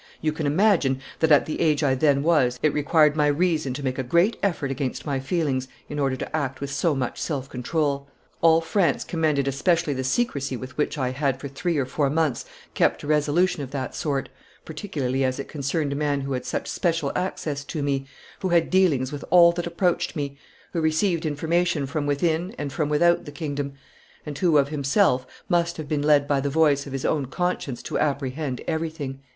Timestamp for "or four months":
11.77-12.45